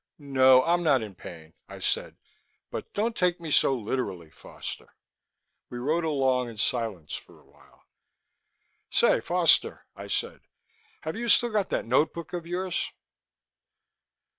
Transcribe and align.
"No, 0.17 0.63
I'm 0.63 0.81
not 0.81 1.03
in 1.03 1.13
pain," 1.13 1.53
I 1.69 1.77
said. 1.77 2.17
"But 2.71 2.91
don't 2.93 3.15
take 3.15 3.39
me 3.39 3.51
so 3.51 3.75
literally, 3.77 4.31
Foster." 4.31 4.95
We 5.69 5.77
rode 5.77 6.03
along 6.03 6.49
in 6.49 6.57
silence 6.57 7.13
for 7.13 7.39
a 7.39 7.45
while. 7.45 7.83
"Say, 8.89 9.19
Foster," 9.21 9.85
I 9.95 10.07
said. 10.07 10.41
"Have 11.01 11.15
you 11.15 11.29
still 11.29 11.51
got 11.51 11.69
that 11.69 11.85
notebook 11.85 12.33
of 12.33 12.47
yours?" 12.47 12.89